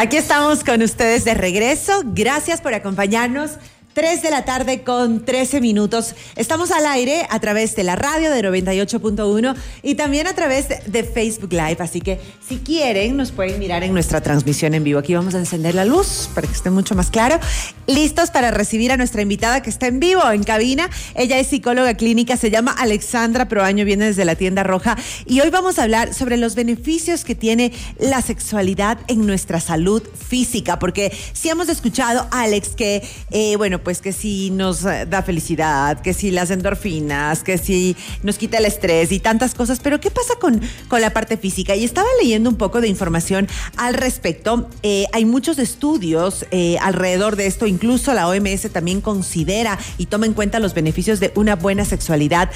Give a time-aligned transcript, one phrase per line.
[0.00, 2.02] Aquí estamos con ustedes de regreso.
[2.04, 3.58] Gracias por acompañarnos.
[3.98, 6.14] 3 de la tarde con 13 minutos.
[6.36, 11.02] Estamos al aire a través de la radio de 98.1 y también a través de
[11.02, 11.78] Facebook Live.
[11.80, 15.00] Así que si quieren, nos pueden mirar en nuestra transmisión en vivo.
[15.00, 17.40] Aquí vamos a encender la luz para que esté mucho más claro.
[17.88, 20.88] Listos para recibir a nuestra invitada que está en vivo en cabina.
[21.16, 24.96] Ella es psicóloga clínica, se llama Alexandra Proaño, viene desde la tienda roja.
[25.26, 30.04] Y hoy vamos a hablar sobre los beneficios que tiene la sexualidad en nuestra salud
[30.28, 30.78] física.
[30.78, 33.02] Porque si hemos escuchado, Alex, que,
[33.32, 37.96] eh, bueno, pues que si nos eh, da felicidad, que si las endorfinas, que si
[38.22, 41.74] nos quita el estrés y tantas cosas, pero ¿qué pasa con, con la parte física?
[41.74, 44.68] Y estaba leyendo un poco de información al respecto.
[44.82, 50.26] Eh, hay muchos estudios eh, alrededor de esto, incluso la OMS también considera y toma
[50.26, 52.50] en cuenta los beneficios de una buena sexualidad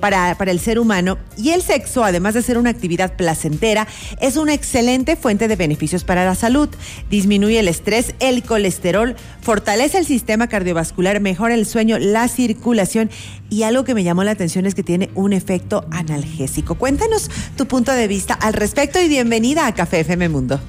[0.00, 1.18] para, para el ser humano.
[1.36, 3.86] Y el sexo, además de ser una actividad placentera,
[4.18, 6.70] es una excelente fuente de beneficios para la salud.
[7.10, 13.10] Disminuye el estrés, el colesterol, fortalece el sistema cardiovascular, mejora el sueño, la circulación
[13.50, 16.76] y algo que me llamó la atención es que tiene un efecto analgésico.
[16.76, 20.60] Cuéntanos tu punto de vista al respecto y bienvenida a Café FM Mundo.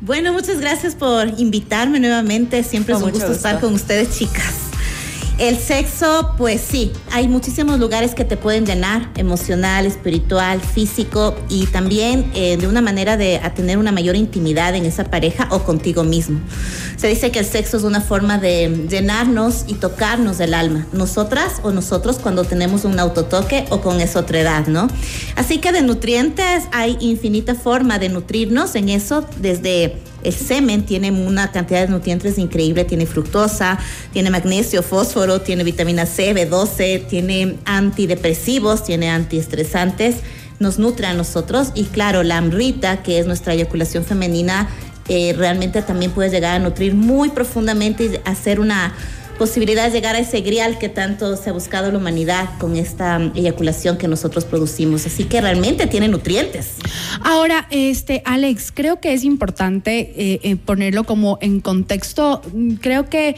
[0.00, 2.64] Bueno, muchas gracias por invitarme nuevamente.
[2.64, 4.71] Siempre es un gusto estar con ustedes, chicas.
[5.38, 11.66] El sexo, pues sí, hay muchísimos lugares que te pueden llenar, emocional, espiritual, físico y
[11.66, 16.04] también eh, de una manera de tener una mayor intimidad en esa pareja o contigo
[16.04, 16.40] mismo.
[16.96, 21.60] Se dice que el sexo es una forma de llenarnos y tocarnos del alma, nosotras
[21.62, 24.86] o nosotros cuando tenemos un autotoque o con esa otra edad, ¿no?
[25.34, 31.10] Así que de nutrientes hay infinita forma de nutrirnos en eso desde el semen tiene
[31.10, 33.78] una cantidad de nutrientes increíble, tiene fructosa,
[34.12, 40.16] tiene magnesio, fósforo, tiene vitamina C, B12, tiene antidepresivos, tiene antiestresantes,
[40.58, 41.72] nos nutre a nosotros.
[41.74, 44.68] Y claro, la amrita, que es nuestra eyaculación femenina,
[45.08, 48.94] eh, realmente también puede llegar a nutrir muy profundamente y hacer una
[49.42, 53.20] posibilidad de llegar a ese grial que tanto se ha buscado la humanidad con esta
[53.34, 55.04] eyaculación que nosotros producimos.
[55.04, 56.76] Así que realmente tiene nutrientes.
[57.24, 62.40] Ahora, este, Alex, creo que es importante eh, eh, ponerlo como en contexto.
[62.80, 63.34] Creo que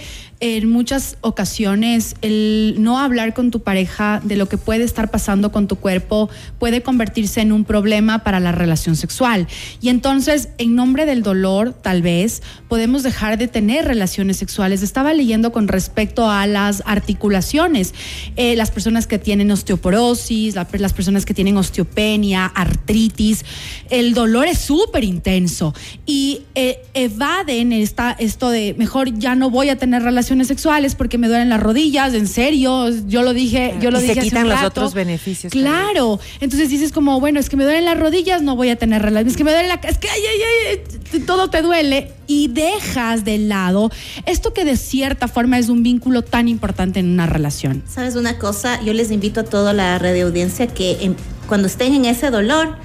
[0.46, 5.50] en muchas ocasiones el no hablar con tu pareja de lo que puede estar pasando
[5.50, 6.28] con tu cuerpo
[6.58, 9.48] puede convertirse en un problema para la relación sexual.
[9.80, 14.82] Y entonces, en nombre del dolor, tal vez, podemos dejar de tener relaciones sexuales.
[14.82, 17.94] Estaba leyendo con respecto a las articulaciones,
[18.36, 23.46] eh, las personas que tienen osteoporosis, las personas que tienen osteopenia, artritis,
[23.88, 25.72] el dolor es súper intenso
[26.04, 31.18] y eh, evaden esta, esto de mejor ya no voy a tener relaciones sexuales porque
[31.18, 34.14] me duelen las rodillas, en serio, yo lo dije, yo lo y dije.
[34.14, 35.52] Se quitan los otros beneficios.
[35.52, 39.02] Claro, entonces dices como, bueno, es que me duelen las rodillas, no voy a tener
[39.02, 40.80] relaciones, es que me duele la, es que ay, ay,
[41.12, 43.90] ay, todo te duele y dejas de lado
[44.26, 47.82] esto que de cierta forma es un vínculo tan importante en una relación.
[47.88, 48.82] ¿Sabes una cosa?
[48.82, 51.14] Yo les invito a toda la red de audiencia que
[51.46, 52.76] cuando estén en ese dolor,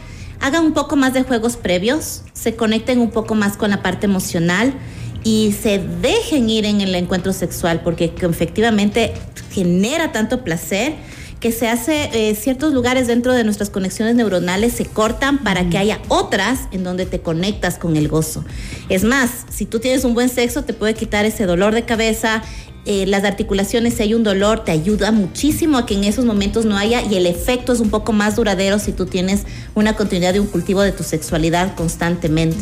[0.41, 4.05] hagan un poco más de juegos previos, se conecten un poco más con la parte
[4.05, 4.73] emocional
[5.23, 9.13] y se dejen ir en el encuentro sexual porque efectivamente
[9.51, 10.93] genera tanto placer
[11.39, 15.77] que se hace eh, ciertos lugares dentro de nuestras conexiones neuronales se cortan para que
[15.77, 18.43] haya otras en donde te conectas con el gozo.
[18.89, 22.43] Es más, si tú tienes un buen sexo te puede quitar ese dolor de cabeza,
[22.91, 26.65] eh, las articulaciones, si hay un dolor, te ayuda muchísimo a que en esos momentos
[26.65, 29.43] no haya y el efecto es un poco más duradero si tú tienes
[29.75, 32.57] una continuidad de un cultivo de tu sexualidad constantemente.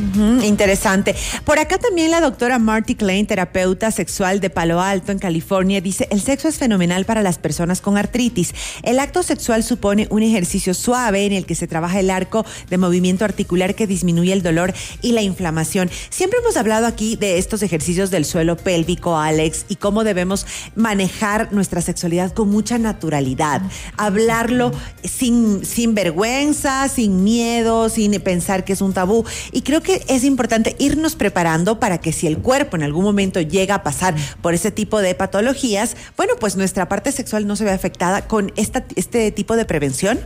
[0.46, 1.16] interesante.
[1.46, 6.10] Por acá también la doctora Marty Klein, terapeuta sexual de Palo Alto en California, dice,
[6.12, 8.54] el sexo es fenomenal para las personas con artritis.
[8.84, 12.78] El acto sexual supone un ejercicio suave en el que se trabaja el arco de
[12.78, 15.90] movimiento articular que disminuye el dolor y la inflamación.
[16.10, 21.54] Siempre hemos hablado aquí de estos ejercicios del suelo pélvico, Alex, y cómo debemos manejar
[21.54, 23.62] nuestra sexualidad con mucha naturalidad,
[23.98, 24.72] hablarlo
[25.04, 29.24] sin, sin vergüenza, sin miedo, sin pensar que es un tabú.
[29.52, 33.40] Y creo que es importante irnos preparando para que si el cuerpo en algún momento
[33.40, 37.64] llega a pasar por ese tipo de patologías, bueno, pues nuestra parte sexual no se
[37.64, 40.20] ve afectada con esta, este tipo de prevención.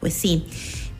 [0.00, 0.46] Pues sí.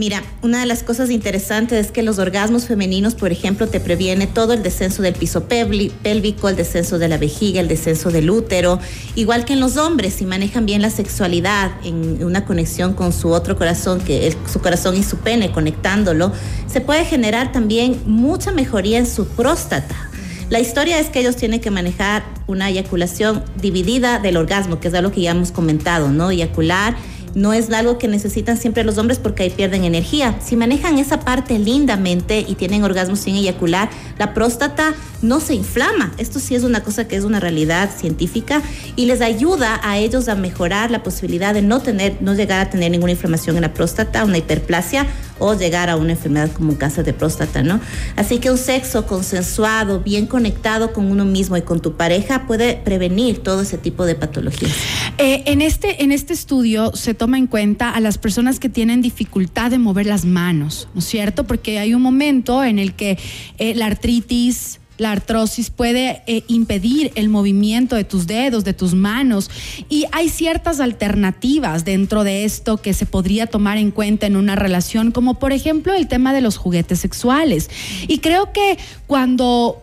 [0.00, 4.26] Mira, una de las cosas interesantes es que los orgasmos femeninos, por ejemplo, te previene
[4.26, 8.80] todo el descenso del piso pélvico, el descenso de la vejiga, el descenso del útero,
[9.14, 13.28] igual que en los hombres, si manejan bien la sexualidad en una conexión con su
[13.28, 16.32] otro corazón, que es su corazón y su pene, conectándolo,
[16.66, 20.08] se puede generar también mucha mejoría en su próstata.
[20.48, 24.94] La historia es que ellos tienen que manejar una eyaculación dividida del orgasmo, que es
[24.94, 26.30] algo que ya hemos comentado, ¿no?
[26.30, 26.96] Eyacular
[27.34, 30.38] no es algo que necesitan siempre los hombres porque ahí pierden energía.
[30.40, 36.12] Si manejan esa parte lindamente y tienen orgasmos sin eyacular, la próstata no se inflama.
[36.18, 38.62] Esto sí es una cosa que es una realidad científica
[38.96, 42.70] y les ayuda a ellos a mejorar la posibilidad de no tener, no llegar a
[42.70, 45.06] tener ninguna inflamación en la próstata, una hiperplasia
[45.38, 47.80] o llegar a una enfermedad como un cáncer de próstata, ¿no?
[48.16, 52.76] Así que un sexo consensuado, bien conectado con uno mismo y con tu pareja puede
[52.76, 54.72] prevenir todo ese tipo de patologías.
[55.18, 59.00] Eh, en, este, en este estudio se toma en cuenta a las personas que tienen
[59.00, 61.44] dificultad de mover las manos, ¿no es cierto?
[61.44, 63.18] Porque hay un momento en el que
[63.58, 68.92] eh, la artritis, la artrosis puede eh, impedir el movimiento de tus dedos, de tus
[68.94, 69.50] manos.
[69.88, 74.56] Y hay ciertas alternativas dentro de esto que se podría tomar en cuenta en una
[74.56, 77.70] relación, como por ejemplo el tema de los juguetes sexuales.
[78.08, 79.80] Y creo que cuando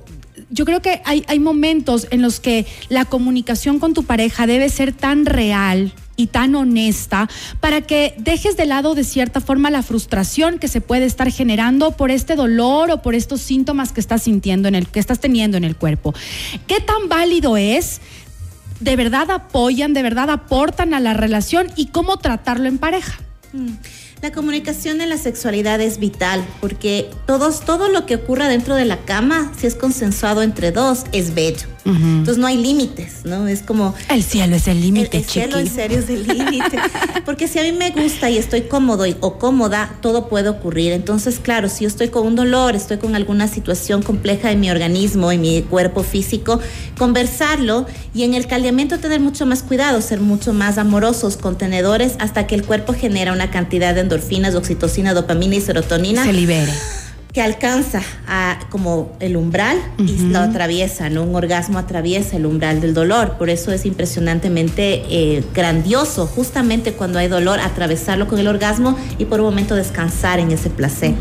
[0.52, 4.70] yo creo que hay, hay, momentos en los que la comunicación con tu pareja debe
[4.70, 7.30] ser tan real y tan honesta
[7.62, 11.92] para que dejes de lado de cierta forma la frustración que se puede estar generando
[11.92, 15.56] por este dolor o por estos síntomas que estás sintiendo en el que estás teniendo
[15.56, 16.14] en el cuerpo.
[16.68, 18.02] ¿Qué tan válido es?
[18.82, 23.20] ¿De verdad apoyan, de verdad aportan a la relación y cómo tratarlo en pareja?
[23.54, 23.70] Mm.
[24.22, 28.84] La comunicación en la sexualidad es vital porque todos, todo lo que ocurra dentro de
[28.84, 31.68] la cama, si es consensuado entre dos, es bello.
[31.86, 33.48] Entonces no hay límites, ¿no?
[33.48, 33.96] Es como...
[34.10, 36.78] El cielo es el límite, El, el cielo en serio es el límite.
[37.26, 40.92] Porque si a mí me gusta y estoy cómodo o cómoda, todo puede ocurrir.
[40.92, 44.70] Entonces, claro, si yo estoy con un dolor, estoy con alguna situación compleja en mi
[44.70, 46.60] organismo, en mi cuerpo físico,
[46.98, 52.48] conversarlo y en el caldeamiento tener mucho más cuidado, ser mucho más amorosos, contenedores, hasta
[52.48, 56.24] que el cuerpo genera una cantidad de endorfinas, oxitocina, dopamina y serotonina.
[56.24, 56.72] Se libere
[57.38, 61.22] que alcanza a, como el umbral y lo atraviesa, ¿no?
[61.22, 63.38] Un orgasmo atraviesa el umbral del dolor.
[63.38, 69.26] Por eso es impresionantemente eh, grandioso, justamente cuando hay dolor, atravesarlo con el orgasmo y
[69.26, 71.14] por un momento descansar en ese placer.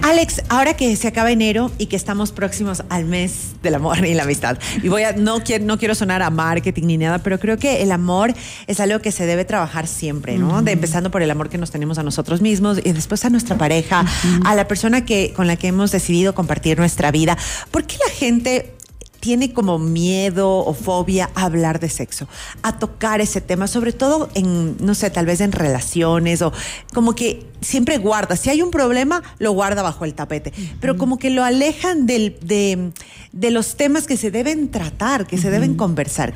[0.00, 4.14] Alex, ahora que se acaba enero y que estamos próximos al mes del amor y
[4.14, 7.38] la amistad, y voy a, no, quiero, no quiero sonar a marketing ni nada, pero
[7.38, 8.32] creo que el amor
[8.66, 10.62] es algo que se debe trabajar siempre, ¿no?
[10.62, 13.58] de, empezando por el amor que nos tenemos a nosotros mismos y después a nuestra
[13.58, 14.06] pareja,
[14.46, 17.36] a la persona que con la que hemos decidido compartir nuestra vida.
[17.72, 18.76] ¿Por qué la gente
[19.18, 22.28] tiene como miedo o fobia a hablar de sexo,
[22.62, 26.52] a tocar ese tema, sobre todo en, no sé, tal vez en relaciones o
[26.94, 31.18] como que siempre guarda, si hay un problema, lo guarda bajo el tapete, pero como
[31.18, 32.92] que lo alejan del, de,
[33.32, 36.34] de, los temas que se deben tratar, que se deben conversar.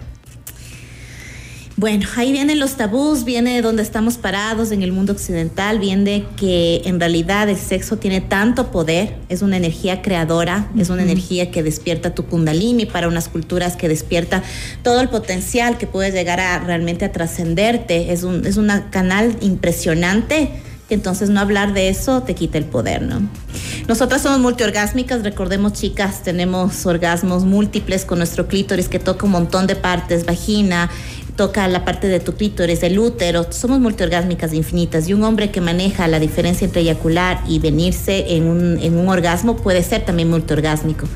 [1.78, 6.80] Bueno, ahí vienen los tabús, viene donde estamos parados en el mundo occidental, viene que
[6.86, 11.62] en realidad el sexo tiene tanto poder, es una energía creadora, es una energía que
[11.62, 14.42] despierta tu kundalini para unas culturas que despierta
[14.82, 19.36] todo el potencial que puedes llegar a realmente a trascenderte, es un es una canal
[19.42, 20.52] impresionante
[20.88, 23.20] entonces no hablar de eso te quita el poder, ¿no?
[23.88, 29.66] Nosotras somos multiorgásmicas, recordemos chicas, tenemos orgasmos múltiples con nuestro clítoris que toca un montón
[29.66, 30.88] de partes, vagina,
[31.36, 35.60] toca la parte de tu clítoris, el útero, somos multiorgásmicas infinitas y un hombre que
[35.60, 40.30] maneja la diferencia entre eyacular y venirse en un, en un orgasmo puede ser también
[40.30, 41.06] multiorgásmico.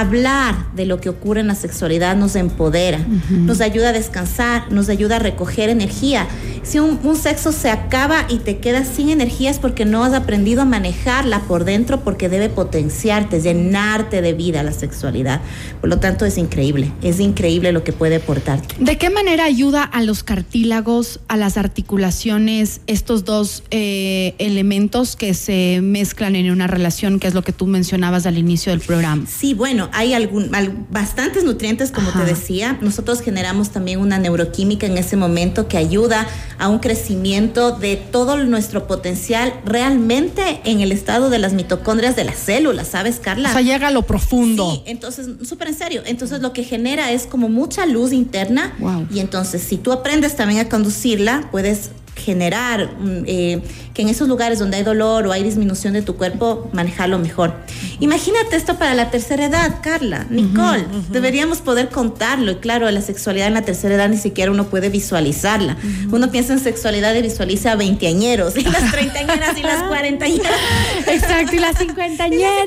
[0.00, 4.88] Hablar de lo que ocurre en la sexualidad nos empodera, nos ayuda a descansar, nos
[4.88, 6.26] ayuda a recoger energía.
[6.62, 10.14] Si un, un sexo se acaba y te quedas sin energía es porque no has
[10.14, 15.42] aprendido a manejarla por dentro porque debe potenciarte, llenarte de vida la sexualidad.
[15.82, 18.76] Por lo tanto es increíble, es increíble lo que puede aportarte.
[18.78, 25.34] ¿De qué manera ayuda a los cartílagos, a las articulaciones, estos dos eh, elementos que
[25.34, 29.26] se mezclan en una relación, que es lo que tú mencionabas al inicio del programa?
[29.26, 30.50] Sí, bueno, hay algún,
[30.90, 32.78] bastantes nutrientes, como te decía.
[32.80, 36.26] Nosotros generamos también una neuroquímica en ese momento que ayuda
[36.58, 42.24] a un crecimiento de todo nuestro potencial realmente en el estado de las mitocondrias de
[42.24, 43.48] las células, ¿sabes, Carla?
[43.48, 44.70] O sea, llega a lo profundo.
[44.70, 46.02] Sí, entonces, súper en serio.
[46.06, 48.74] Entonces, lo que genera es como mucha luz interna
[49.10, 53.62] y entonces entonces, si tú aprendes también a conducirla, puedes generar mm, eh,
[53.94, 57.54] que en esos lugares donde hay dolor o hay disminución de tu cuerpo, manejarlo mejor.
[57.98, 60.84] Imagínate esto para la tercera edad, Carla, Nicole.
[61.10, 62.52] Deberíamos poder contarlo.
[62.52, 65.76] Y claro, la sexualidad en la tercera edad ni siquiera uno puede visualizarla.
[66.10, 70.60] Uno piensa en sexualidad y visualiza a veinteañeros, y las treintañeras y las cuarentañeras.
[71.06, 72.66] Exacto, y las cincuentañeras.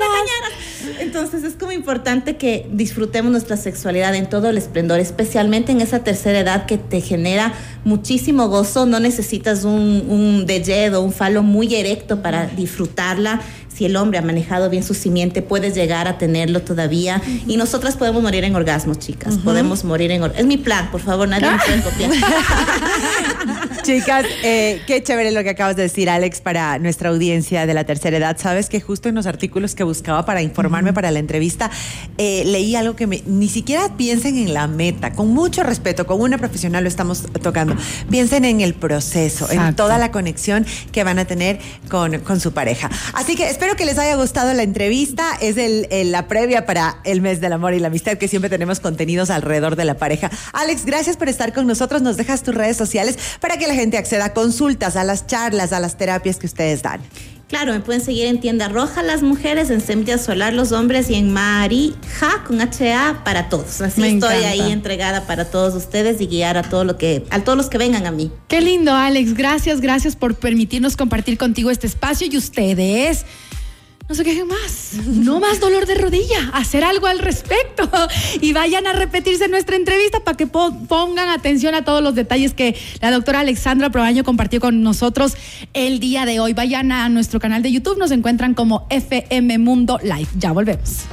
[0.99, 6.03] Entonces es como importante que disfrutemos nuestra sexualidad en todo el esplendor, especialmente en esa
[6.03, 8.85] tercera edad que te genera muchísimo gozo.
[8.85, 10.45] No necesitas un, un
[10.95, 13.41] o un falo muy erecto para disfrutarla.
[13.73, 17.21] Si el hombre ha manejado bien su simiente, puedes llegar a tenerlo todavía.
[17.47, 19.39] Y nosotras podemos morir en orgasmos, chicas.
[19.43, 20.41] Podemos morir en orgasmos.
[20.41, 22.11] Es mi plan, por favor, nadie me puede copiar.
[23.83, 27.83] Chicas, eh, qué chévere lo que acabas de decir, Alex, para nuestra audiencia de la
[27.83, 28.37] tercera edad.
[28.39, 31.69] Sabes que justo en los artículos que buscaba para informarme para la entrevista,
[32.17, 36.21] eh, leí algo que me, ni siquiera piensen en la meta, con mucho respeto, con
[36.21, 37.75] una profesional lo estamos tocando.
[38.09, 41.59] Piensen en el proceso, en toda la conexión que van a tener
[41.89, 42.89] con, con, su pareja.
[43.13, 45.25] Así que espero que les haya gustado la entrevista.
[45.41, 48.79] Es el, la previa para el mes del amor y la amistad, que siempre tenemos
[48.79, 50.31] contenidos alrededor de la pareja.
[50.53, 52.01] Alex, gracias por estar con nosotros.
[52.01, 55.73] Nos dejas tus redes sociales para que la gente acceda a consultas, a las charlas,
[55.73, 57.01] a las terapias que ustedes dan.
[57.53, 61.13] Claro, me pueden seguir en Tienda Roja las mujeres, en Semilla Solar los hombres y
[61.13, 63.79] en Marija con HA para todos.
[63.81, 67.55] Así estoy ahí entregada para todos ustedes y guiar a todo lo que a todos
[67.55, 68.31] los que vengan a mí.
[68.47, 69.35] Qué lindo, Alex.
[69.35, 73.23] Gracias, gracias por permitirnos compartir contigo este espacio y ustedes
[74.13, 77.89] no se quejen más, no más dolor de rodilla, hacer algo al respecto
[78.41, 82.75] y vayan a repetirse nuestra entrevista para que pongan atención a todos los detalles que
[83.01, 85.33] la doctora Alexandra Proaño compartió con nosotros
[85.73, 86.53] el día de hoy.
[86.53, 90.27] Vayan a nuestro canal de YouTube, nos encuentran como FM Mundo Live.
[90.37, 91.07] Ya volvemos.